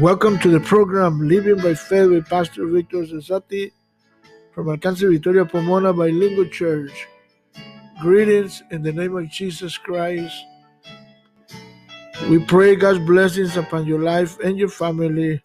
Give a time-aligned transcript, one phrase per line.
[0.00, 3.70] Welcome to the program Living by Faith with Pastor Victor Cesati
[4.50, 7.06] from Alcance Victoria Pomona Bilingual Church.
[8.00, 10.34] Greetings in the name of Jesus Christ.
[12.28, 15.40] We pray God's blessings upon your life and your family.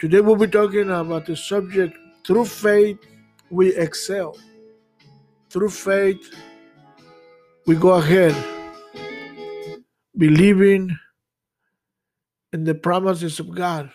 [0.00, 1.96] Today we'll be talking about the subject
[2.26, 2.98] through faith
[3.50, 4.36] we excel.
[5.48, 6.34] Through faith
[7.66, 8.34] we go ahead,
[10.16, 10.98] believing
[12.52, 13.90] in the promises of God,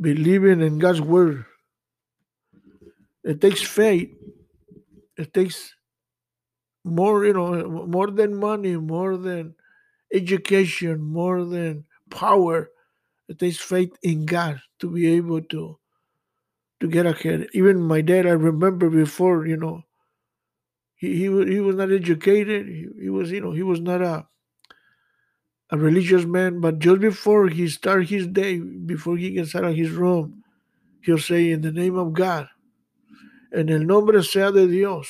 [0.00, 1.44] believing in God's word.
[3.24, 4.10] It takes faith.
[5.18, 5.74] It takes
[6.84, 9.54] more, you know, more than money, more than
[10.12, 12.70] education, more than power.
[13.28, 15.78] It takes faith in God to be able to
[16.78, 17.48] to get ahead.
[17.54, 19.82] Even my dad, I remember before, you know,
[20.94, 22.66] he he, he was not educated.
[22.68, 24.26] He, he was, you know, he was not a
[25.70, 29.74] a religious man, but just before he start his day, before he gets out of
[29.74, 30.44] his room,
[31.02, 32.48] he'll say, "In the name of God,
[33.52, 35.08] en el nombre sea de Dios."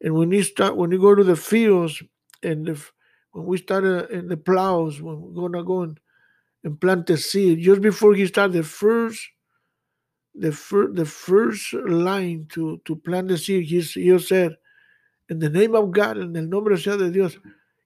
[0.00, 2.02] And when he start, when you go to the fields,
[2.42, 2.80] and the,
[3.32, 5.98] when we start uh, in the plows, when we're gonna go and,
[6.64, 9.20] and plant the seed, just before he start the first,
[10.34, 14.56] the first, the first line to to plant the seed, he he said,
[15.28, 17.36] "In the name of God, en el nombre sea de Dios."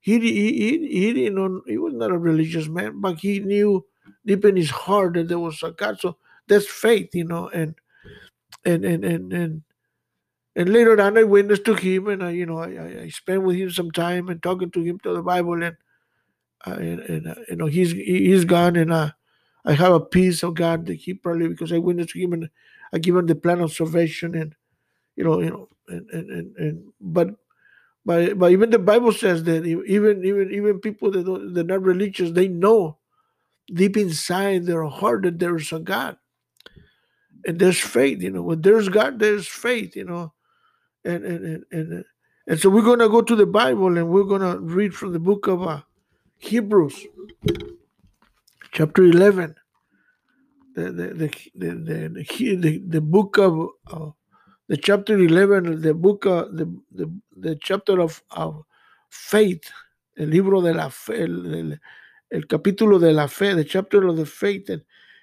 [0.07, 3.85] He, he, he, he didn't he was not a religious man, but he knew
[4.25, 5.99] deep in his heart that there was a God.
[5.99, 7.75] So that's faith, you know, and
[8.65, 9.63] and and and and
[10.55, 13.57] and later on I witnessed to him and I, you know, I, I spent with
[13.57, 15.77] him some time and talking to him to the Bible and
[16.65, 19.11] uh, and, and uh, you know he's he's gone and uh,
[19.65, 22.49] I have a peace of God that he probably because I witnessed to him and
[22.93, 24.55] I give him the plan of salvation and
[25.17, 27.31] you know you know and and and, and but
[28.07, 31.83] but, but even the Bible says that even even even people that don't, they're not
[31.83, 32.99] religious, they know
[33.73, 36.19] deep inside their heart that there's a God,
[37.47, 38.23] and there's faith.
[38.23, 39.97] You know, when there's God, there's faith.
[39.97, 40.35] You know,
[41.05, 42.05] and and and and,
[42.49, 45.49] and so we're gonna go to the Bible and we're gonna read from the book
[45.49, 45.83] of uh,
[46.39, 47.07] Hebrews,
[48.73, 49.57] chapter eleven.
[50.75, 51.75] The the the the
[52.09, 54.11] the, the, the book of uh,
[54.69, 58.65] the chapter 11, the book, uh, the, the, the chapter of, of
[59.11, 59.71] faith,
[60.19, 61.79] el libro de la fe, el, el,
[62.33, 64.83] el, capítulo de la fe, the chapter of the faith, and,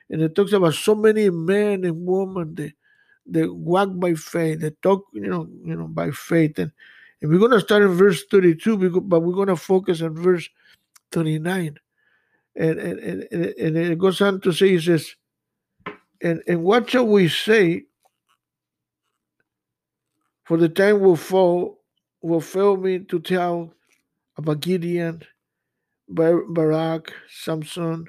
[0.09, 2.73] and it talks about so many men and women that,
[3.25, 6.57] that walk by faith, that talk, you know, you know, by faith.
[6.59, 6.71] And,
[7.21, 10.49] and we're going to start in verse 32, but we're going to focus on verse
[11.11, 11.79] 39.
[12.55, 15.15] And, and, and, and it goes on to say, it says,
[16.21, 17.85] and, and what shall we say
[20.45, 21.79] for the time will fall
[22.21, 23.73] will fail me to tell
[24.37, 25.23] about Gideon,
[26.09, 28.05] Bar- Barak, Samson,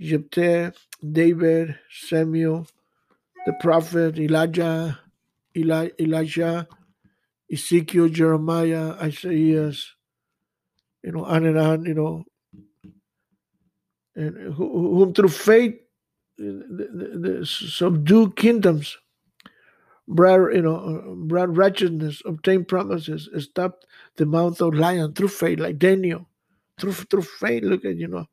[0.00, 0.72] Jephthah,
[1.12, 2.66] David, Samuel,
[3.46, 4.98] the prophet, Elijah,
[5.56, 6.68] Eli- Elijah,
[7.52, 9.72] Ezekiel, Jeremiah, Isaiah,
[11.04, 12.24] you know, on and on, you know,
[14.16, 15.76] and whom through faith
[16.38, 18.98] the, the, the subdue kingdoms
[20.08, 25.60] brought, you know, uh, brought righteousness, obtained promises, stopped the mouth of lion through faith,
[25.60, 26.28] like Daniel,
[26.80, 27.64] through through faith.
[27.64, 28.26] Look at you know,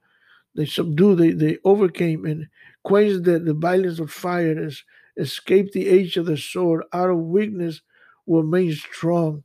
[0.55, 2.47] they subdued, they they overcame and
[2.83, 4.83] quenched the, the violence of fire, as
[5.17, 6.83] escaped the edge of the sword.
[6.93, 7.81] Out of weakness
[8.25, 9.43] were made strong.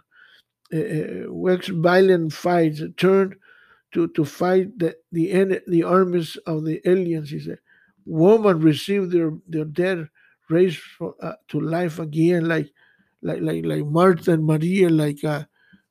[0.75, 3.37] Uh, waxed violent fights, turned
[3.93, 7.31] to to fight the the the armies of the aliens.
[7.31, 7.61] He said,
[8.07, 10.09] "Woman received their their dead."
[10.49, 12.71] Raised for, uh, to life again, like
[13.23, 15.45] like like like Martha and Maria, like uh,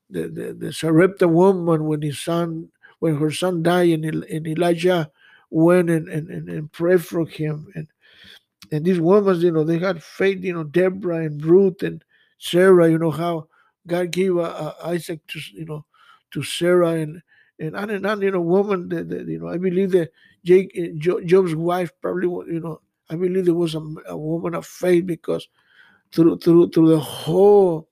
[0.10, 5.12] the, the the Sarepta woman when his son when her son died, and, and Elijah
[5.50, 7.88] went and, and, and, and prayed for him, and
[8.72, 12.04] and these women, you know, they had faith, you know, Deborah and Ruth and
[12.40, 13.48] Sarah, you know how
[13.88, 15.86] God gave uh, uh, Isaac to you know
[16.32, 17.22] to Sarah and
[17.60, 20.12] and on and on, you know, woman that, that you know, I believe that
[20.44, 25.06] Jake Job's wife probably, you know, I believe there was a, a woman of faith
[25.06, 25.48] because
[26.12, 27.90] through through through the whole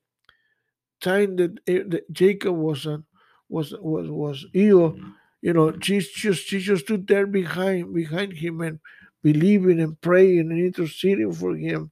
[1.02, 3.06] time that, eh, that Jacob was on,
[3.50, 5.10] was was was ill, mm-hmm.
[5.42, 8.80] you know, she just she just stood there behind behind him and
[9.22, 11.92] believing and praying and interceding for him.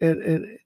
[0.00, 0.58] And and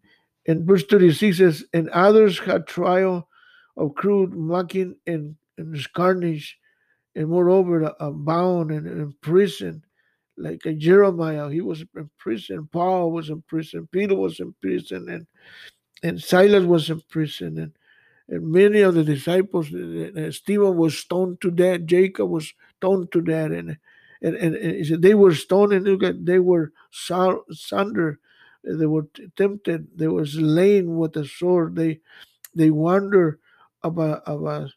[0.47, 3.29] and verse 36 says, and others had trial
[3.77, 6.59] of crude mocking and, and carnage,
[7.15, 9.83] and moreover a bound and in prison
[10.37, 12.69] like Jeremiah, he was in prison.
[12.73, 13.89] Paul was in prison.
[13.91, 15.27] Peter was in prison, and
[16.03, 17.73] and Silas was in prison, and
[18.29, 19.69] and many of the disciples.
[20.37, 21.83] Stephen was stoned to death.
[21.87, 23.53] Jacob was stoned to death.
[23.53, 23.77] And
[24.23, 28.19] and, and, and they were stoned and they were sundered.
[28.65, 29.07] They were
[29.37, 29.87] tempted.
[29.95, 31.77] They were slain with a sword.
[31.77, 32.01] They
[32.55, 33.39] they wander
[33.83, 34.71] about about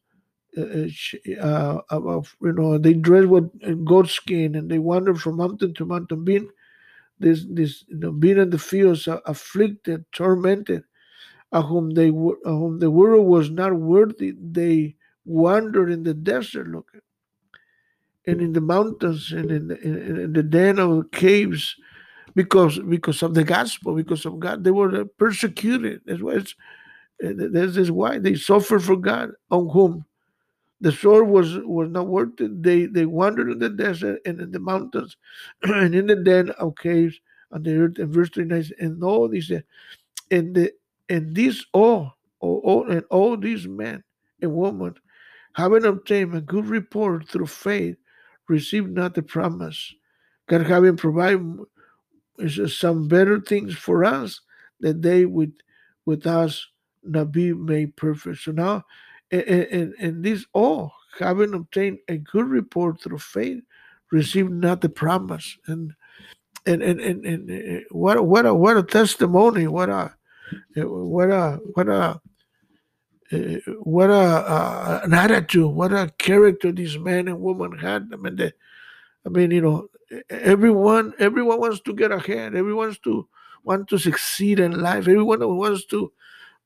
[0.58, 3.50] uh, uh, about you know they dress with
[3.86, 6.50] goat skin and they wander from mountain to mountain, being
[7.20, 10.84] this this you know, being in the fields uh, afflicted, tormented,
[11.52, 14.34] of whom they of whom the world was not worthy.
[14.40, 16.92] They wandered in the desert, look,
[18.28, 21.76] and in the mountains and in the, in, in the den of caves
[22.36, 24.64] because because of the gospel, because of God.
[24.64, 26.02] They were persecuted.
[26.06, 26.56] That's why it's,
[27.20, 30.06] this is why they suffered for God, on whom
[30.82, 32.64] the sword was was not worth it.
[32.64, 35.18] They they wandered in the desert and in the mountains,
[35.64, 37.20] and in the den of caves
[37.52, 38.00] on the earth.
[38.00, 39.52] And verse 39, and all these
[40.32, 40.72] and the
[41.10, 44.04] and these all, all, and all these men
[44.42, 44.96] and women,
[45.54, 47.98] having obtained a good report through faith,
[48.48, 49.94] received not the promise.
[50.48, 51.60] God having provided
[52.42, 54.42] uh, some better things for us
[54.80, 55.54] that they would
[56.06, 56.66] with us
[57.04, 58.40] not be made perfect.
[58.40, 58.84] So now
[59.32, 63.62] and, and, these all having obtained a good report through faith,
[64.12, 65.58] received not the promise.
[65.68, 65.94] And
[66.66, 70.14] and and, and, and eh, what what a what a testimony, what a
[70.76, 72.22] eh, what a what a
[73.32, 73.38] uh,
[73.84, 78.10] what a uh, an attitude, what a character these men and women had.
[78.12, 78.52] I mean, they,
[79.26, 79.88] I mean, you know,
[80.30, 82.56] everyone everyone wants to get ahead.
[82.56, 83.28] Everyone wants to
[83.64, 85.08] want to succeed in life.
[85.08, 86.12] Everyone wants to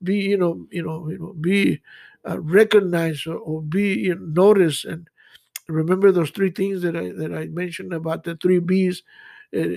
[0.01, 1.81] be, you know, you know, you know, be
[2.27, 4.85] uh, recognized or, or be you know, noticed.
[4.85, 5.07] And
[5.67, 9.03] remember those three things that I that I mentioned about the three B's:
[9.55, 9.67] uh,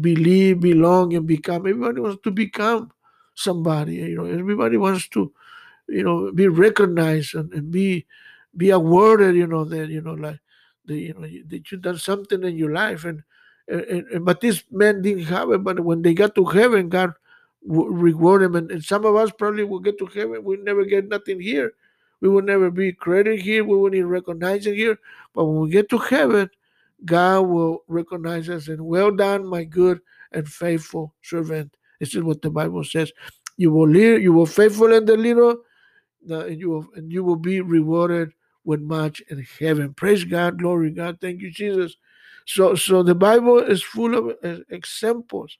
[0.00, 1.66] believe, belong, and become.
[1.66, 2.92] Everybody wants to become
[3.34, 3.96] somebody.
[3.96, 5.32] You know, everybody wants to,
[5.88, 8.06] you know, be recognized and, and be
[8.56, 9.36] be awarded.
[9.36, 10.40] You know that you know like
[10.84, 13.22] the you know that you done something in your life and.
[13.68, 15.64] And, and, but this man didn't have it.
[15.64, 17.14] But when they got to heaven, God
[17.66, 18.54] rewarded him.
[18.54, 20.44] And, and, some of us probably will get to heaven.
[20.44, 21.72] We'll never get nothing here.
[22.20, 23.64] We will never be credited here.
[23.64, 24.98] We will not recognize here.
[25.34, 26.50] But when we get to heaven,
[27.04, 30.00] God will recognize us and well done, my good
[30.32, 31.76] and faithful servant.
[32.00, 33.12] This is what the Bible says.
[33.56, 35.58] You will live, you will faithful in the little,
[36.28, 38.32] and you will and you will be rewarded
[38.64, 39.94] with much in heaven.
[39.94, 41.18] Praise God, glory God.
[41.20, 41.96] Thank you, Jesus.
[42.46, 45.58] So so the Bible is full of uh, examples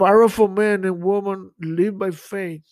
[0.00, 2.62] Powerful men and women live by faith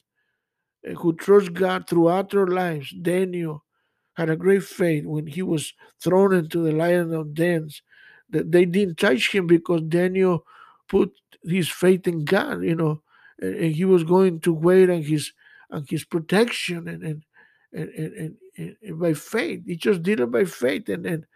[0.84, 2.90] Eh, who trust God throughout their lives.
[3.02, 3.64] Daniel
[4.14, 7.82] had a great faith when he was thrown into the lion of dens.
[8.30, 10.44] That they didn't touch him because Daniel
[10.88, 13.00] put his faith in God, you know,
[13.40, 15.32] and, and he was going to wait on his
[15.70, 17.24] on his protection and and
[17.72, 19.62] and, and, and, and by faith.
[19.66, 20.88] He just did it by faith.
[20.88, 21.26] And and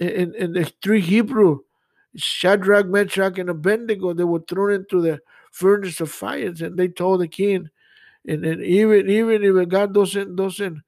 [0.00, 1.60] and, and the three Hebrew
[2.16, 7.20] Shadrach, Meshach, and Abednego, they were thrown into the furnace of fires, and they told
[7.20, 7.70] the king,
[8.26, 10.82] and, and even even if God doesn't doesn't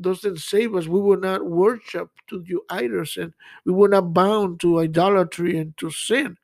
[0.00, 3.32] doesn't save us, we will not worship to you idols, and
[3.64, 6.36] we were not bound to idolatry and to sin.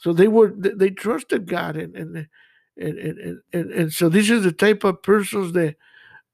[0.00, 2.28] So they were they trusted God, and and
[2.76, 5.76] and and, and, and so this is the type of persons that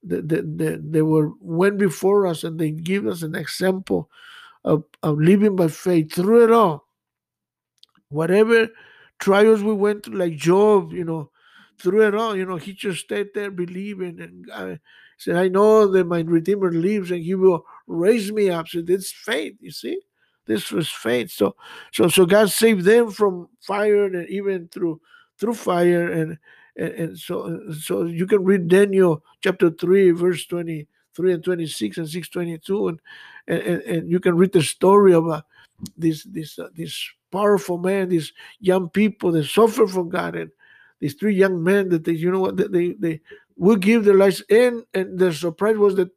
[0.05, 4.11] that, that, that they were went before us, and they give us an example
[4.64, 6.85] of, of living by faith through it all
[8.11, 8.69] whatever
[9.19, 11.31] trials we went through, like Job, you know,
[11.78, 14.80] through it all, you know, he just stayed there believing and God
[15.16, 18.68] said, I know that my Redeemer lives and he will raise me up.
[18.68, 20.00] So this faith, you see?
[20.47, 21.30] This was faith.
[21.30, 21.56] So
[21.92, 25.00] so so God saved them from fire and even through
[25.38, 26.38] through fire and
[26.76, 32.08] and, and so so you can read Daniel chapter 3 verse 23 and 26 and
[32.08, 33.00] 622 and
[33.47, 35.44] and, and you can read the story about
[35.97, 40.50] this this uh, this powerful man, these young people that suffer from God, and
[41.00, 43.21] these three young men that they, you know what, they they,
[43.57, 44.85] will give their lives in.
[44.95, 46.11] And the surprise was that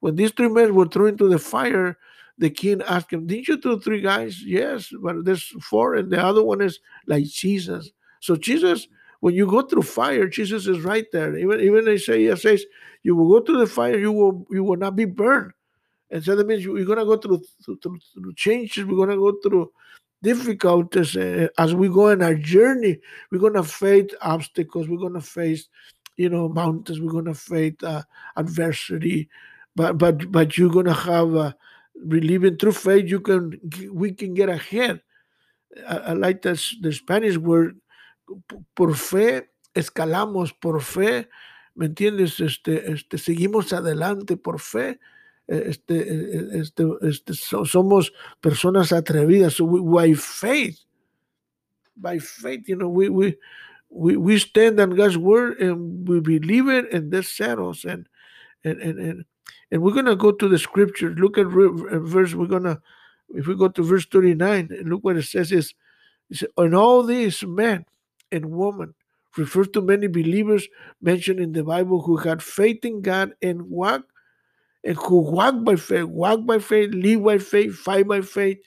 [0.00, 1.96] when these three men were thrown into the fire,
[2.38, 4.42] the king asked him, Didn't you do three guys?
[4.42, 7.90] Yes, but there's four, and the other one is like Jesus.
[8.20, 8.86] So Jesus,
[9.20, 11.36] when you go through fire, Jesus is right there.
[11.36, 12.64] Even even they say, he says,
[13.02, 15.52] you will go through the fire, you will you will not be burned.
[16.10, 17.78] And so that means you, are gonna go through, through,
[18.14, 19.70] through changes, we're gonna go through
[20.22, 22.98] difficulties uh, as we go in our journey.
[23.30, 24.88] We're going to face obstacles.
[24.88, 25.68] We're going to face,
[26.16, 27.00] you know, mountains.
[27.00, 28.02] We're going to face uh,
[28.36, 29.28] adversity.
[29.76, 31.52] But but but you're going to have uh,
[32.08, 33.08] believing through faith.
[33.08, 33.60] You can
[33.92, 35.02] we can get ahead.
[35.86, 37.76] I, like the Spanish word
[38.74, 41.28] por fe escalamos por fe.
[41.74, 42.40] ¿Me entiendes?
[42.40, 44.98] Este, este, seguimos adelante por fe.
[45.48, 49.54] Este, este, este, somos personas atrevidas.
[49.54, 50.78] So we, by faith,
[51.96, 53.36] by faith, you know, we, we,
[53.88, 57.84] we, we stand on God's word and we believe it and that settles.
[57.84, 58.08] And,
[58.62, 59.24] and, and, and,
[59.70, 61.10] and we're going to go to the scripture.
[61.10, 62.80] Look at verse, we're going to,
[63.30, 65.74] if we go to verse 39, look what it says is,
[66.58, 67.86] and all these men
[68.30, 68.94] and women
[69.36, 70.68] refers to many believers
[71.00, 74.10] mentioned in the Bible who had faith in God and walked
[74.84, 78.58] and who walk by faith, walk by faith, live by faith, fight by faith,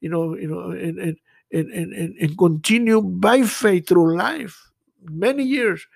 [0.00, 1.16] you know, you know, and and
[1.52, 4.70] and and, and continue by faith through life
[5.04, 5.86] many years,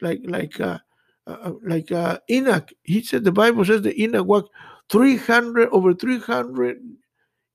[0.00, 0.78] like like uh,
[1.26, 2.70] uh like uh, Enoch.
[2.82, 4.50] He said the Bible says that Enoch walked
[4.88, 6.80] three hundred over three hundred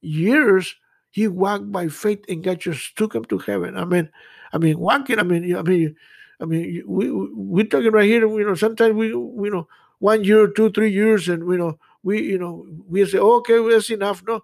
[0.01, 0.75] years.
[1.11, 3.77] He walked by faith, and God just took him to heaven.
[3.77, 4.09] I mean,
[4.53, 5.19] I mean, walking.
[5.19, 5.95] I mean, I mean,
[6.39, 8.27] I mean, we we're talking right here.
[8.27, 9.67] You know, sometimes we, you know,
[9.99, 13.71] one year, two, three years, and you know, we, you know, we say, okay, well,
[13.71, 14.23] that's enough.
[14.27, 14.43] No,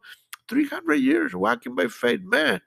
[0.49, 2.61] 300 years walking by faith, man.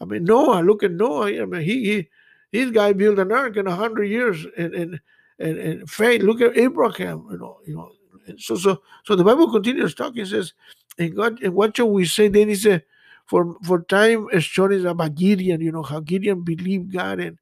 [0.00, 1.42] I mean, Noah, look at Noah.
[1.42, 2.08] I mean, he, he
[2.52, 5.00] his guy built an ark in 100 years, and and
[5.38, 6.22] and, and faith.
[6.22, 7.90] Look at Abraham, you know, you know.
[8.38, 10.24] so so so the Bible continues talking.
[10.24, 10.54] Says,
[10.98, 12.28] and God, and what shall we say?
[12.28, 12.84] Then he said,
[13.26, 15.60] for for time is short about Gideon.
[15.60, 17.38] You know how Gideon believed God and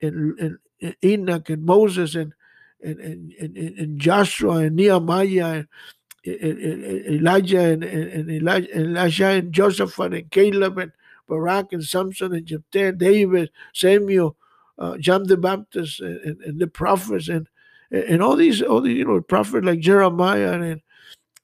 [0.00, 2.34] and, and, and Enoch and Moses and
[2.82, 5.64] and, and, and, and Joshua and Nehemiah
[6.24, 6.58] and,
[7.08, 10.92] Elijah and, and, Elijah, Elijah and Joseph and Caleb and
[11.28, 14.36] Barak and Samson and Jephthah, David, Samuel,
[14.78, 17.48] uh, John the Baptist and, and, the prophets and
[17.90, 20.80] and all these all these you know prophets like Jeremiah and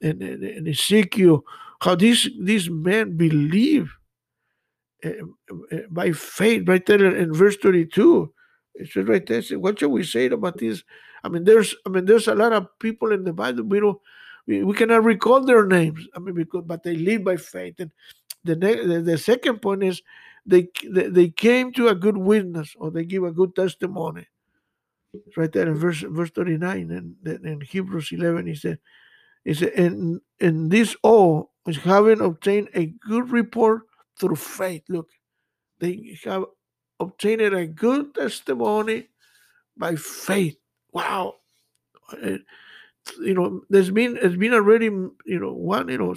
[0.01, 1.43] and, and, and Ezekiel,
[1.81, 3.91] how these these men believe
[5.03, 5.11] uh,
[5.89, 8.33] by faith, right there in verse 32.
[8.75, 10.83] It says right there, what shall we say about this?
[11.23, 13.63] I mean, there's I mean, there's a lot of people in the Bible.
[13.63, 13.99] We don't
[14.47, 16.07] we, cannot recall their names.
[16.15, 17.75] I mean, because but they live by faith.
[17.79, 17.91] And
[18.43, 20.01] the the, the second point is
[20.45, 24.27] they, they they came to a good witness or they give a good testimony.
[25.13, 28.79] It's right there in verse verse 39 and in Hebrews 11 he said
[29.43, 33.83] he said and and this all is having obtained a good report
[34.19, 34.83] through faith.
[34.89, 35.09] Look,
[35.79, 36.45] they have
[36.99, 39.07] obtained a good testimony
[39.77, 40.58] by faith.
[40.91, 41.35] Wow.
[42.23, 42.37] Eh,
[43.21, 46.15] you know, there's been it's been already, mm, you know, one, you know,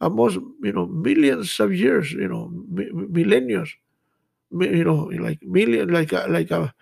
[0.00, 3.64] almost, you know, millions of years, you know, millennia,
[4.52, 6.74] you know, like million, like a, like a,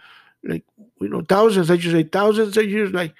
[0.45, 0.65] like
[1.01, 1.71] you know, thousands.
[1.71, 3.15] I should say thousands of years, like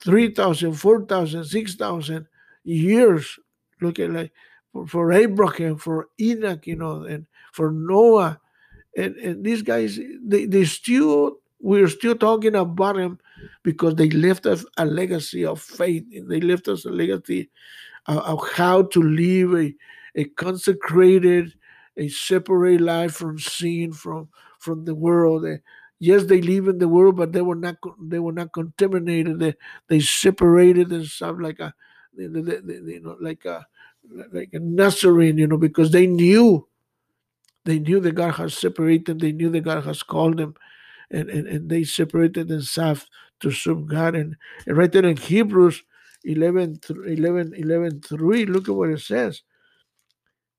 [0.00, 2.26] 3,000, 4,000, 6,000
[2.64, 3.38] years.
[3.80, 4.32] Look at like
[4.72, 8.40] for, for Abraham, for Enoch, you know, and for Noah,
[8.96, 13.18] and, and these guys, they, they still, we're still talking about them
[13.62, 16.04] because they left us a legacy of faith.
[16.28, 17.50] They left us a legacy
[18.06, 19.74] of, of how to live a,
[20.16, 21.54] a consecrated,
[21.96, 24.28] a separate life from sin, from
[24.58, 25.46] from the world.
[25.46, 25.58] Eh,
[26.00, 29.38] yes, they live in the world, but they were not they were not contaminated.
[29.38, 29.54] They
[29.88, 31.72] they separated themselves like a
[32.16, 33.66] you know like a
[34.34, 36.66] like a Nazarene, you know, because they knew
[37.64, 39.18] they knew that God has separated, them.
[39.18, 40.54] they knew that God has called them,
[41.12, 43.06] and, and, and they separated themselves
[43.40, 44.14] to serve God.
[44.14, 45.82] And, and right there in Hebrews
[46.24, 49.42] 11, 11, 11 3, look at what it says.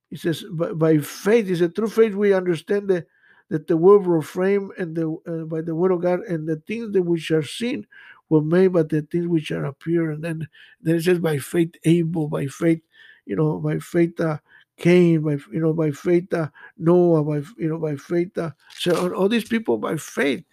[0.09, 3.07] He says, by, by faith, he said, through faith we understand that,
[3.49, 6.57] that the world was framed and the, uh, by the word of God, and the
[6.67, 7.87] things that which are seen
[8.29, 10.11] were made by the things which are appear.
[10.11, 10.47] And then,
[10.81, 12.81] then it says, by faith, Abel, by faith,
[13.25, 14.37] you know, by faith, uh,
[14.77, 18.37] Cain, by you know, by faith, uh, Noah, by you know, by faith.
[18.37, 20.43] Uh, so all these people by faith.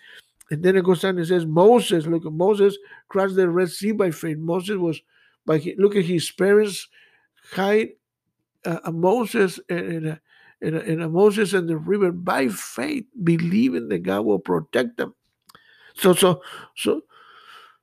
[0.51, 2.07] And then it goes on and says Moses.
[2.07, 2.77] Look, at Moses
[3.09, 4.37] crossed the Red Sea by faith.
[4.39, 5.01] Moses was
[5.47, 6.89] by look at his parents
[7.53, 7.91] hide
[8.65, 10.19] uh, Moses and,
[10.61, 15.15] and, and, Moses and the river by faith, believing that God will protect them.
[15.95, 16.43] So so
[16.77, 17.03] so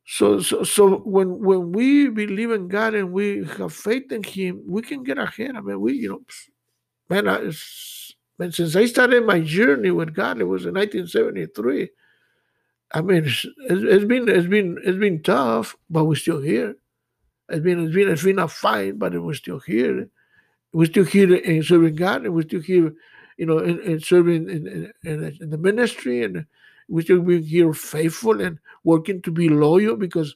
[0.09, 4.63] so, so, so when when we believe in God and we have faith in Him,
[4.65, 5.57] we can get ahead.
[5.57, 6.21] I mean, we, you know,
[7.09, 7.51] man, I,
[8.39, 11.89] man, since I started my journey with God, it was in 1973.
[12.93, 16.75] I mean, it's, it's been it's been it's been tough, but we're still here.
[17.49, 20.07] It's been it's been it's been a fight, but we're still here.
[20.71, 22.93] We're still here in serving God, and we're still here,
[23.35, 26.45] you know, in, in serving in, in, in the ministry and
[26.89, 30.35] we still be here faithful and working to be loyal because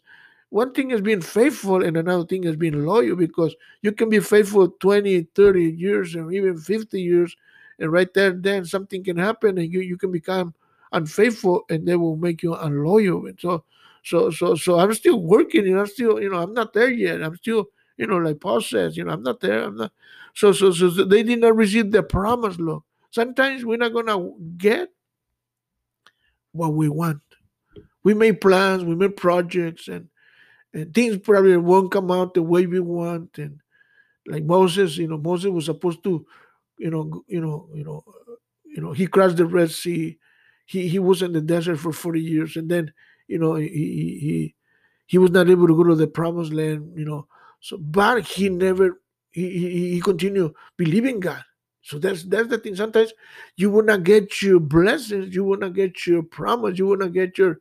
[0.50, 4.20] one thing is being faithful and another thing is being loyal because you can be
[4.20, 7.36] faithful 20 30 years or even 50 years
[7.79, 10.53] and right there then something can happen and you, you can become
[10.93, 13.63] unfaithful and they will make you unloyal and so
[14.03, 17.22] so so so i'm still working and i'm still you know i'm not there yet
[17.24, 17.67] i'm still
[17.98, 19.63] You know, like Paul says, you know, I'm not there.
[19.63, 19.91] I'm not.
[20.34, 22.84] So, so, so, so they did not receive the promise, Lord.
[23.12, 24.17] Sometimes we're not gonna
[24.58, 24.89] get
[26.53, 27.22] what we want.
[28.03, 30.10] We make plans, we make projects, and
[30.74, 33.38] and things probably won't come out the way we want.
[33.38, 33.60] And
[34.27, 36.25] like Moses, you know, Moses was supposed to,
[36.77, 38.03] you know, you know, you know,
[38.65, 40.17] you know, he crossed the Red Sea.
[40.65, 42.93] He he was in the desert for forty years, and then
[43.27, 44.55] you know he he
[45.05, 46.93] he was not able to go to the promised land.
[46.96, 47.27] You know,
[47.60, 48.58] so but he mm-hmm.
[48.58, 51.43] never he he, he continued believing God.
[51.83, 52.75] So that's that's the thing.
[52.75, 53.13] Sometimes
[53.55, 57.59] you not get your blessings, you not get your promise, you not get your,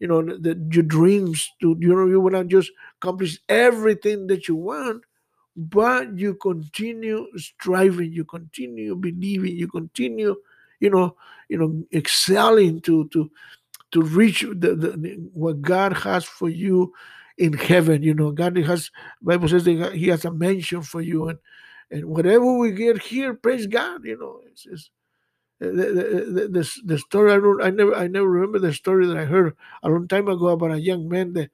[0.00, 4.56] you know, the, your dreams to you know you not just accomplish everything that you
[4.56, 5.04] want,
[5.56, 10.34] but you continue striving, you continue believing, you continue,
[10.80, 11.16] you know,
[11.48, 13.30] you know, excelling to to
[13.92, 16.92] to reach the, the what God has for you
[17.38, 18.02] in heaven.
[18.02, 18.90] You know, God has
[19.22, 21.38] Bible says that He has a mansion for you, and
[21.90, 24.04] and whatever we get here, praise God.
[24.04, 24.90] You know, it's, it's
[25.60, 29.16] the, the, the, the, story I, don't, I never I never remember the story that
[29.16, 31.50] I heard a long time ago about a young man that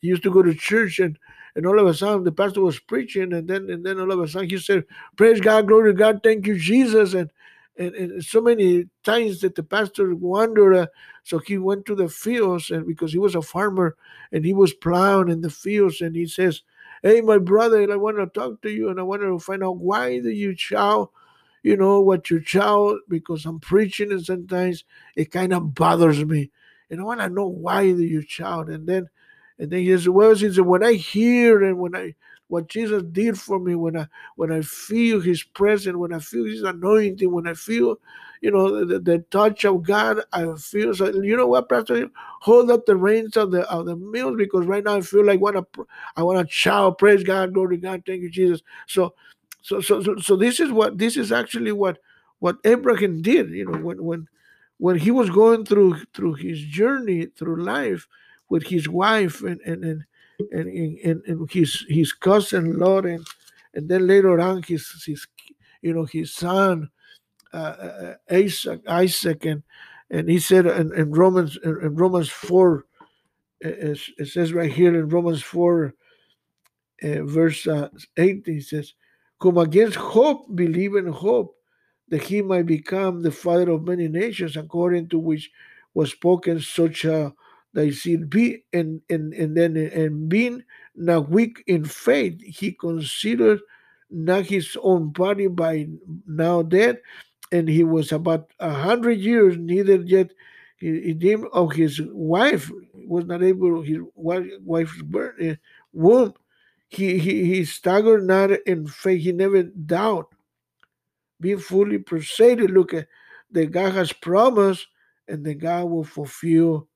[0.00, 1.18] he used to go to church and
[1.54, 4.20] and all of a sudden the pastor was preaching and then and then all of
[4.20, 4.84] a sudden he said
[5.16, 7.30] praise god glory to god thank you jesus and
[7.78, 10.86] and, and so many times that the pastor wondered uh,
[11.24, 13.96] so he went to the fields and because he was a farmer
[14.30, 16.62] and he was plowing in the fields and he says
[17.02, 19.76] hey my brother i want to talk to you and i want to find out
[19.76, 21.10] why do you shout
[21.62, 24.84] you know what you shout because i'm preaching and sometimes
[25.16, 26.50] it kind of bothers me
[26.90, 29.08] and i want to know why do you shout and then
[29.58, 32.14] and then he says, well, he said, when I hear and when I
[32.52, 34.06] what Jesus did for me, when I
[34.36, 37.96] when I feel his presence, when I feel his anointing, when I feel,
[38.42, 42.10] you know, the, the touch of God, I feel so you know what, Pastor,
[42.42, 45.40] hold up the reins of the of the meals because right now I feel like
[45.40, 45.62] wanna
[46.14, 48.60] I wanna shout, praise God, glory God, thank you, Jesus.
[48.86, 49.14] So
[49.62, 52.00] so so so, so this is what this is actually what
[52.40, 54.28] what Abraham did, you know, when when
[54.76, 58.06] when he was going through through his journey through life
[58.50, 60.04] with his wife and and and
[60.50, 63.24] and, and, and his his cousin Lot and
[63.74, 65.26] then later on his his
[65.80, 66.90] you know his son
[67.52, 69.62] uh, uh Isaac Isaac and
[70.10, 72.86] and he said in, in Romans in Romans four
[73.60, 75.94] it, it says right here in Romans four
[77.02, 78.94] uh, verse uh, eight he says
[79.40, 81.56] come against hope believe in hope
[82.08, 85.50] that he might become the father of many nations according to which
[85.94, 87.32] was spoken such a
[87.74, 90.62] they see be and and and then and being
[90.94, 93.60] not weak in faith, he considered
[94.10, 95.88] not his own body by
[96.26, 97.00] now dead,
[97.50, 100.30] and he was about a hundred years, neither yet
[100.76, 105.54] he dreamed of his wife was not able his wife's birth, eh,
[105.92, 106.34] womb.
[106.88, 109.22] He, he he staggered not in faith.
[109.22, 110.34] He never doubt.
[111.40, 113.08] Being fully persuaded, look at
[113.52, 114.86] that God has promised,
[115.28, 116.88] and that God will fulfill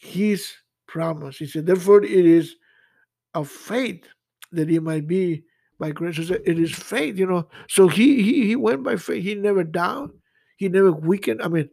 [0.00, 0.52] his
[0.86, 1.36] promise.
[1.36, 2.56] He said, therefore, it is
[3.34, 4.04] of faith
[4.50, 5.44] that he might be
[5.78, 6.18] by grace.
[6.18, 7.48] It is faith, you know.
[7.68, 9.22] So he he he went by faith.
[9.22, 10.12] He never down.
[10.56, 11.42] He never weakened.
[11.42, 11.68] I mean,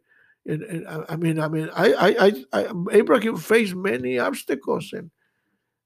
[0.46, 5.10] and, and I mean, I mean, I, I, I, I, Abraham faced many obstacles and,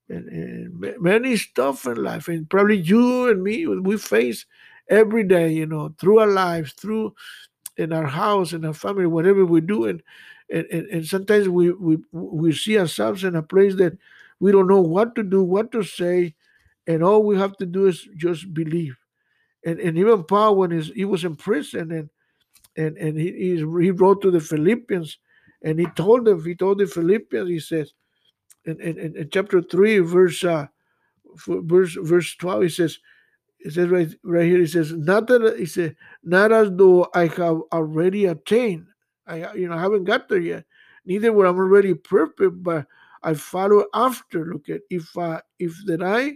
[0.08, 4.46] and, and many stuff in life, and probably you and me, we face
[4.90, 7.14] every day, you know, through our lives, through
[7.76, 10.02] in our house, in our family, whatever we do, and
[10.52, 13.96] and, and, and sometimes we, we we see ourselves in a place that
[14.38, 16.34] we don't know what to do, what to say,
[16.86, 18.96] and all we have to do is just believe.
[19.64, 22.10] And and even Paul, when he was in prison, and
[22.76, 25.18] and and he he wrote to the Philippians,
[25.62, 27.94] and he told them, he told the Philippians, he says,
[28.64, 30.66] in, in, in chapter three, verse uh,
[31.46, 32.98] verse verse twelve, he says,
[33.60, 37.28] it says right right here, he says, not that he said, not as though I
[37.28, 38.88] have already attained
[39.32, 40.64] I uh, you know haven't got there yet.
[41.04, 42.86] Neither were I'm already perfect, but
[43.22, 44.46] I follow after.
[44.46, 46.34] Look at if I if that I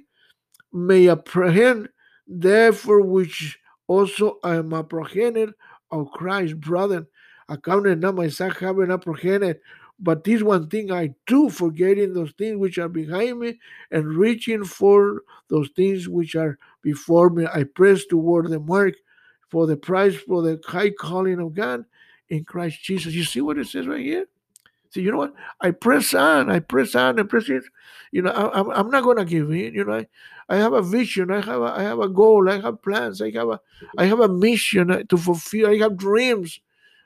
[0.73, 1.89] may apprehend
[2.27, 5.53] therefore which also I am apprehended
[5.91, 7.07] of Christ, brother.
[7.49, 9.61] I counted not myself having apprehended,
[10.01, 13.61] but this one thing I do, forgetting those things which are behind me
[13.93, 17.47] and reaching for those things which are before me.
[17.47, 18.95] I press toward the mark
[19.49, 21.85] for the prize for the high calling of God
[22.29, 23.15] in Christ Jesus.
[23.15, 24.27] You see what it says right here?
[24.91, 25.35] See, you know what?
[25.61, 27.65] I press on, I press on, and press it.
[28.13, 29.75] You know, I, am I'm not going to give in.
[29.75, 30.07] You know, I,
[30.49, 33.31] I have a vision, I have a, I have a goal, I have plans, I
[33.33, 33.61] have a,
[33.99, 35.71] I have a mission uh, to fulfill.
[35.71, 36.61] I have dreams.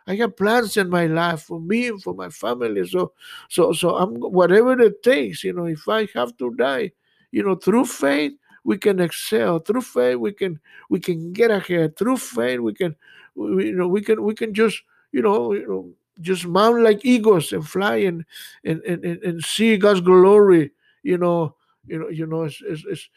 [0.07, 2.87] I have plans in my life for me and for my family.
[2.87, 3.13] So,
[3.49, 5.45] so, so I'm whatever it takes.
[5.45, 6.93] You know, if I have to die,
[7.31, 8.33] you know, through faith,
[8.65, 12.95] we can excel through faith we can we can get ahead through faith we can
[13.35, 17.03] we, you know we can we can just you know, you know just mount like
[17.05, 18.25] eagles and fly and
[18.65, 20.71] and and, and see God's glory
[21.03, 23.09] you know you know you know it's, it's, it's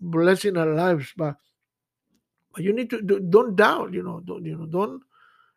[0.00, 1.12] blessing our lives.
[1.16, 1.36] But
[2.52, 5.02] but you need to do, don't doubt you know don't you know don't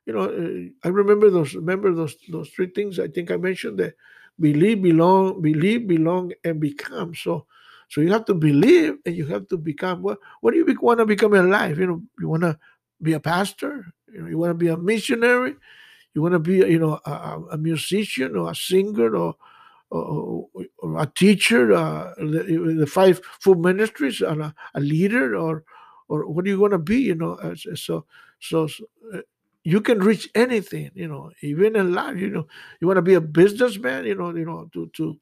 [0.05, 3.79] you know uh, I remember those remember those those three things I think I mentioned
[3.79, 3.95] that
[4.39, 7.15] believe belong believe belong and become.
[7.15, 7.45] So
[7.89, 10.01] so you have to believe and you have to become.
[10.01, 11.77] What what do you want to become in life?
[11.77, 12.57] You know you want to
[13.01, 13.93] be a pastor?
[14.11, 15.55] You know you want to be a missionary
[16.15, 19.35] you want to be you know a, a, musician or a singer or
[19.91, 20.47] or,
[20.79, 25.63] or a teacher uh, the, the five full ministries and a, a, leader or
[26.07, 28.05] or what are you going to be you know so
[28.39, 29.19] so, so uh,
[29.63, 32.47] you can reach anything you know even in life you know.
[32.79, 35.17] You want to be a businessman you know you know to to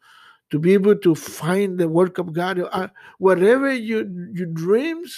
[0.51, 2.59] to be able to find the work of god.
[2.59, 5.17] Uh, whatever you your dreams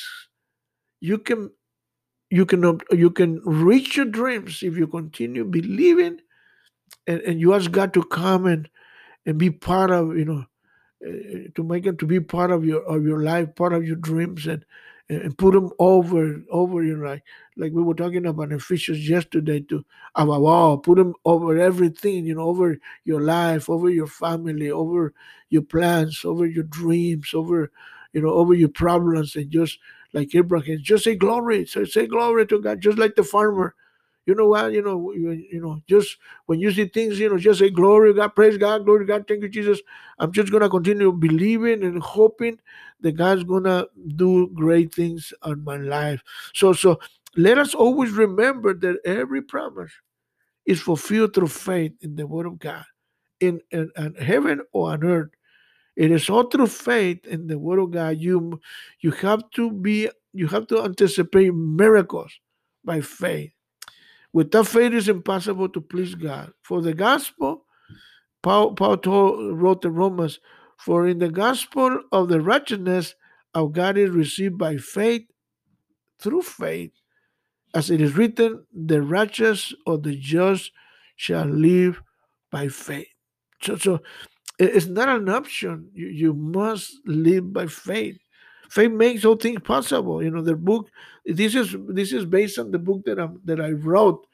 [1.01, 1.51] you can
[2.35, 6.19] you can you can reach your dreams if you continue believing
[7.07, 8.69] and, and you ask god to come and
[9.25, 10.45] and be part of you know
[11.07, 13.97] uh, to make it to be part of your of your life part of your
[13.97, 14.65] dreams and
[15.09, 17.23] and put them over over you know like
[17.57, 22.35] like we were talking about Ephesians yesterday to our wall put them over everything you
[22.35, 25.13] know over your life over your family over
[25.49, 27.71] your plans over your dreams over
[28.15, 29.77] you know over your problems and just
[30.13, 33.75] like Abraham just say glory so say glory to God just like the farmer
[34.25, 34.73] you know what?
[34.73, 38.13] You know, you, you know, just when you see things, you know, just say glory
[38.13, 39.81] God, praise God, glory God, thank you, Jesus.
[40.17, 42.59] I'm just gonna continue believing and hoping
[43.01, 46.23] that God's gonna do great things on my life.
[46.55, 46.99] So, so
[47.37, 49.91] let us always remember that every promise
[50.65, 52.85] is fulfilled through faith in the Word of God,
[53.41, 55.29] in, in, in heaven or on earth.
[55.95, 58.17] It is all through faith in the Word of God.
[58.17, 58.59] You
[58.99, 62.31] you have to be you have to anticipate miracles
[62.83, 63.51] by faith.
[64.33, 66.51] Without faith, it is impossible to please God.
[66.61, 67.65] For the gospel,
[68.43, 70.39] Paul, Paul told, wrote the Romans,
[70.77, 73.15] for in the gospel of the righteousness
[73.53, 75.23] of God is received by faith,
[76.19, 76.91] through faith,
[77.73, 80.71] as it is written, the righteous or the just
[81.15, 82.01] shall live
[82.51, 83.07] by faith.
[83.61, 83.99] So, so
[84.59, 85.89] it's not an option.
[85.93, 88.17] You, you must live by faith.
[88.69, 90.23] Faith makes all things possible.
[90.23, 90.89] You know, the book.
[91.25, 94.25] This is this is based on the book that I'm that I wrote,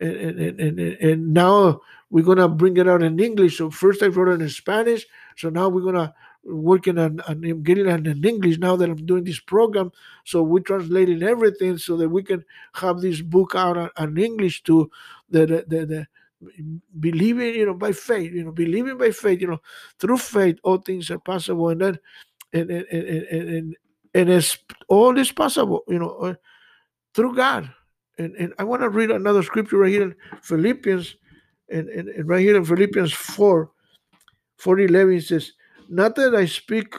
[0.00, 1.80] and and, and, and now
[2.10, 3.58] we're gonna bring it out in English.
[3.58, 5.06] So first I wrote it in Spanish.
[5.36, 9.24] So now we're gonna working on, on getting it in English now that I'm doing
[9.24, 9.92] this program.
[10.24, 14.18] So we're translating everything so that we can have this book out uh, on, on
[14.18, 14.90] English to
[15.28, 16.06] the, the, the
[16.98, 19.60] believing, you know, by faith, you know, believing by faith, you know,
[19.98, 21.68] through faith, all things are possible.
[21.70, 21.98] And then
[22.52, 23.76] and and and and,
[24.14, 26.34] and it's all is possible, you know, uh,
[27.14, 27.72] through God.
[28.18, 31.16] And and I want to read another scripture right here in Philippians,
[31.70, 33.70] and, and, and right here in Philippians 4,
[34.58, 35.52] 4 11 says,
[35.88, 36.94] Not that I speak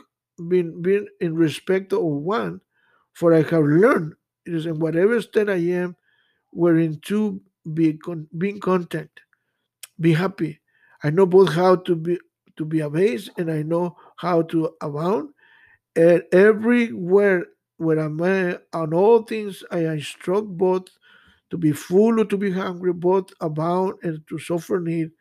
[0.47, 2.61] being, being in respect of one,
[3.13, 4.13] for I have learned
[4.45, 5.95] it is in whatever state I am,
[6.51, 7.41] wherein to
[7.73, 9.11] be con- being content,
[10.01, 10.59] be happy.
[11.03, 12.17] I know both how to be
[12.57, 15.29] to be abased and I know how to abound.
[15.95, 17.45] And everywhere
[17.77, 20.87] where I'm at, on all things I am struck both
[21.49, 25.11] to be full or to be hungry, both abound and to suffer need.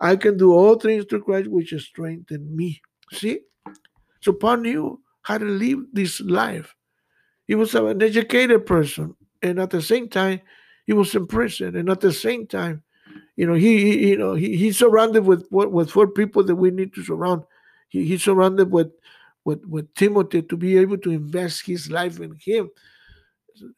[0.00, 2.80] I can do all things through Christ which strengthen me.
[3.12, 3.40] See?
[4.20, 6.74] So Paul knew how to live this life.
[7.46, 10.40] He was an educated person, and at the same time,
[10.84, 12.82] he was in prison, and at the same time,
[13.36, 16.70] you know, he, he you know he, he's surrounded with with four people that we
[16.70, 17.44] need to surround.
[17.88, 18.90] He, he's surrounded with
[19.44, 22.70] with, with Timothy to be able to invest his life in him.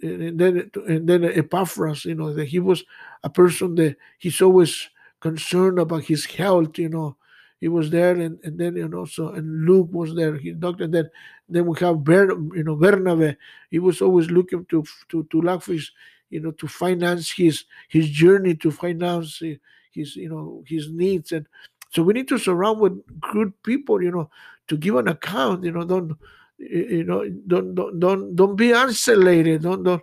[0.03, 2.85] And then, and then Epaphras, you know, that he was
[3.23, 4.91] a person that he's always
[5.21, 7.17] concerned about his health, you know.
[7.61, 10.37] He was there, and, and then you know, so and Luke was there.
[10.39, 10.87] He doctor.
[10.87, 11.11] Then
[11.51, 13.37] then we have Ber, you know, Bernabe.
[13.71, 15.91] He was always looking to to to his,
[16.31, 19.43] you know, to finance his his journey, to finance
[19.91, 21.47] his you know his needs, and
[21.91, 24.31] so we need to surround with good people, you know,
[24.69, 25.65] to give an account.
[25.65, 26.17] You know, don't
[26.59, 29.63] you know don't don't don't, don't be isolated.
[29.63, 30.03] Don't don't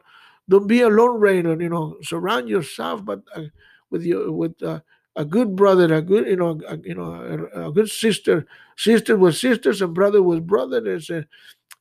[0.49, 1.59] don't be a lone ranger.
[1.59, 3.43] You know, surround yourself, but uh,
[3.89, 4.81] with your with uh,
[5.17, 7.11] a good brother, a good you know a, you know
[7.53, 8.45] a, a, good sister.
[8.77, 11.25] Sister was sisters, and brother was brothers, and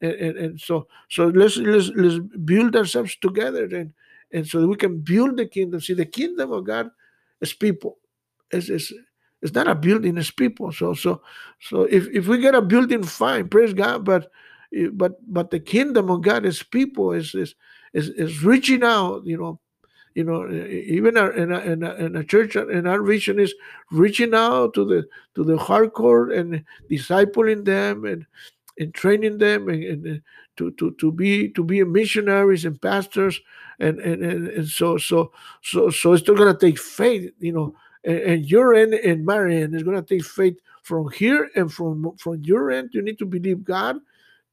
[0.00, 3.92] and, and, so so let's let's let's build ourselves together and
[4.32, 5.80] and so we can build the kingdom.
[5.80, 6.90] See, the kingdom of God
[7.40, 7.98] is people.
[8.50, 8.92] It's, it's,
[9.42, 10.72] it's not a building, it's people.
[10.72, 11.22] So so
[11.60, 14.04] so if, if we get a building, fine, praise God.
[14.04, 14.30] But
[14.92, 17.54] but but the kingdom of God is people is is,
[17.92, 19.24] is reaching out.
[19.24, 19.60] You know,
[20.16, 23.38] you know even our, in, a, in, a, in a church uh, and our vision
[23.38, 23.54] is
[23.90, 28.26] reaching out to the to the hardcore and discipling them and
[28.78, 30.20] and training them and, and uh,
[30.56, 33.38] to, to to be to be missionaries and pastors
[33.78, 37.74] and and, and, and so so so so it's still gonna take faith you know
[38.02, 42.16] and, and your end and my end is gonna take faith from here and from
[42.16, 42.90] from your end.
[42.92, 43.96] You need to believe god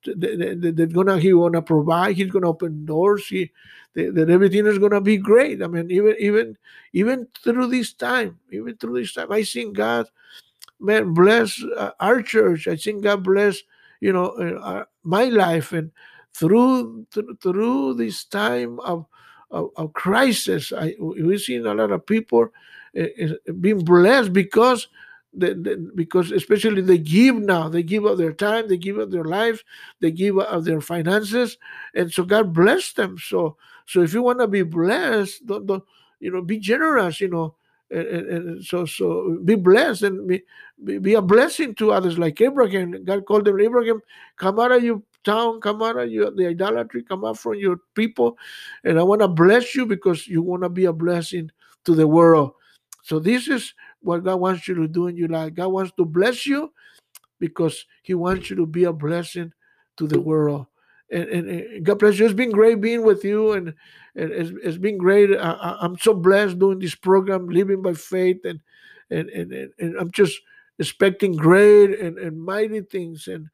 [0.06, 3.52] they're gonna he gonna provide he's gonna open doors he
[3.96, 5.62] that everything is gonna be great.
[5.62, 6.58] I mean even even
[6.94, 10.08] even through this time even through this time i think god
[10.80, 12.68] man bless uh, our church.
[12.68, 13.64] I think god bless
[14.02, 15.72] you know uh, my life.
[15.72, 15.92] And
[16.34, 19.06] through through, through this time of,
[19.52, 22.50] of, of crisis I, we've seen a lot of people
[23.00, 23.06] uh,
[23.60, 24.88] being blessed because
[25.96, 29.64] because especially they give now they give of their time they give of their lives
[30.00, 31.58] they give of their finances
[31.96, 33.18] and so god bless them.
[33.18, 35.84] So so if you want to be blessed don't, don't
[36.20, 37.56] you know be generous you know
[37.90, 40.44] and, and, and so so be blessed and be,
[40.84, 42.20] be, be a blessing to others.
[42.20, 44.02] Like abraham god called them abraham
[44.38, 47.78] come out of your town come out of your the idolatry come out from your
[47.96, 48.38] people
[48.84, 51.50] and i want to bless you because you want to be a blessing
[51.86, 52.54] to the world.
[53.04, 55.54] So this is what God wants you to do in your life.
[55.54, 56.72] God wants to bless you
[57.40, 59.52] because He wants you to be a blessing
[59.98, 60.68] to the world.
[61.12, 62.26] And, and, and God bless you.
[62.26, 63.74] It's been great being with you, and,
[64.16, 65.38] and it's, it's been great.
[65.38, 68.60] I, am so blessed doing this program, living by faith, and
[69.10, 70.40] and and, and I'm just
[70.80, 73.28] expecting great and, and mighty things.
[73.28, 73.50] And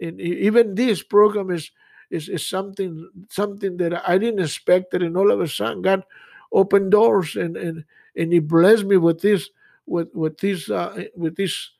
[0.00, 1.70] and even this program is
[2.10, 4.90] is, is something something that I didn't expect.
[4.90, 6.04] That and all of a sudden God
[6.52, 7.84] opened doors and and
[8.16, 9.48] and He blessed me with this
[9.86, 11.70] with with these uh, with these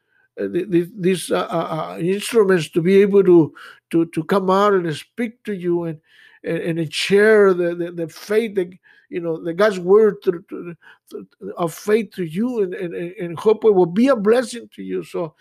[0.40, 3.54] uh, these uh, instruments to be able to
[3.90, 6.00] to to come out and speak to you and
[6.44, 8.72] and, and share the, the, the faith that
[9.08, 10.76] you know the God's word to, to,
[11.10, 14.82] to, of faith to you and, and and hope it will be a blessing to
[14.82, 15.02] you.
[15.02, 15.34] So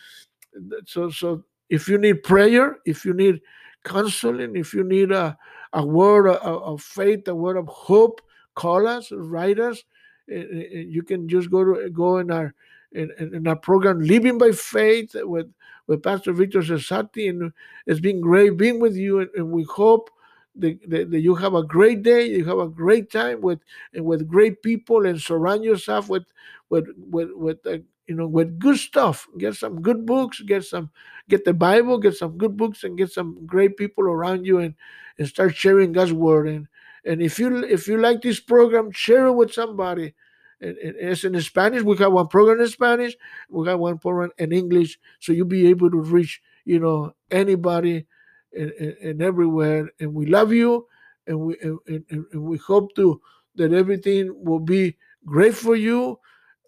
[0.86, 3.42] so so if you need prayer, if you need
[3.84, 5.38] counseling, if you need a
[5.74, 8.22] a word of, of faith, a word of hope,
[8.56, 9.84] call us, write us
[10.30, 12.54] Eh, eh, eh, you can just go to go in our
[12.94, 15.52] in, in our program living by faith with
[15.86, 17.54] with pastor victor cesati and
[17.86, 20.10] it's been great being with you and, and we hope
[20.56, 23.60] that, that, that, you have a great day you have a great time with
[23.94, 26.26] and with great people and surround yourself with
[26.70, 29.28] with with, with uh, you know with good stuff.
[29.38, 30.90] Get some good books get some
[31.30, 34.74] get the bible get some good books and get some great people around you and
[35.20, 36.68] and start sharing god's word and
[37.06, 40.14] and if you if you like this program, share it with somebody.
[40.60, 41.84] And, it's in Spanish.
[41.84, 43.16] We got one program in Spanish.
[43.50, 44.98] We got one program in English.
[45.20, 48.08] So you'll be able to reach, you know, anybody
[48.54, 49.90] and, and, everywhere.
[50.00, 50.88] And we love you,
[51.28, 53.22] and we and, and, we hope to
[53.56, 56.20] that everything will be great for you,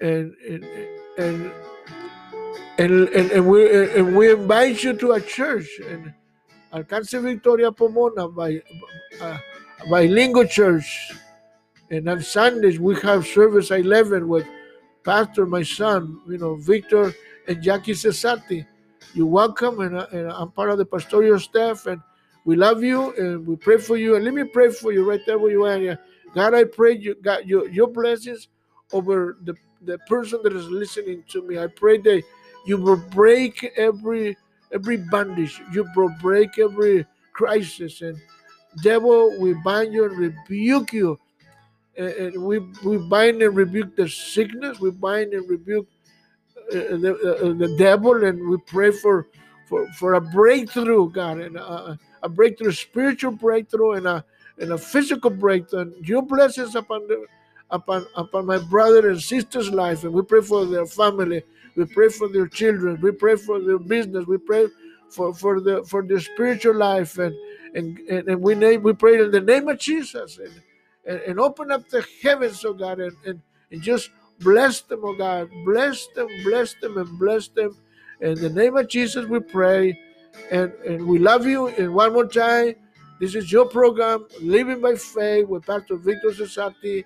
[0.01, 0.63] and and
[1.17, 1.51] and
[2.77, 6.13] and, and, we and we invite you to a church and
[6.71, 8.61] Alcance Victoria Pomona by.
[9.19, 9.37] Uh,
[9.89, 11.11] bilingual church.
[11.89, 14.45] And on Sundays, we have service at 11 with
[15.03, 17.13] Pastor, my son, you know, Victor
[17.47, 18.65] and Jackie Cesati.
[19.13, 22.01] You're welcome, and, uh, and I'm part of the pastoral staff, and
[22.43, 24.15] we love you, and we pray for you.
[24.15, 25.97] And let me pray for you right there where you are.
[26.33, 28.49] God, I pray you got your, your blessings
[28.91, 31.57] over the, the person that is listening to me.
[31.57, 32.21] I pray that
[32.65, 34.35] you will break every
[34.73, 38.17] every bondage, you will break every crisis, and
[38.81, 41.19] Devil, we bind you and rebuke you.
[41.97, 44.79] And we, we bind and rebuke the sickness.
[44.79, 45.87] We bind and rebuke
[46.71, 49.27] uh, the, uh, the devil, and we pray for
[49.69, 54.25] for, for a breakthrough, God, and a, a breakthrough, spiritual breakthrough, and a
[54.59, 55.81] and a physical breakthrough.
[55.81, 57.25] And your blessings upon the
[57.71, 61.43] upon upon my brother and sister's life, and we pray for their family.
[61.75, 62.99] We pray for their children.
[63.01, 64.25] We pray for their business.
[64.27, 64.67] We pray
[65.09, 67.33] for for the for their spiritual life and
[67.77, 70.61] and, and, we name, we pray in the name of Jesus and,
[71.05, 74.09] and, and open up the heavens, oh God, and, and, and just
[74.39, 75.49] bless them, oh God.
[75.65, 77.77] Bless them, bless them, and bless them.
[78.21, 79.99] In the name of Jesus, we pray.
[80.51, 81.67] And, and we love you.
[81.67, 82.75] And one more time,
[83.19, 87.03] this is your program, Living by Faith with Pastor Victor Cesati.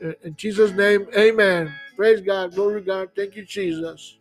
[0.00, 1.72] In Jesus' name, amen.
[1.96, 2.54] Praise God.
[2.54, 3.10] Glory God.
[3.16, 4.18] Thank you, Jesus.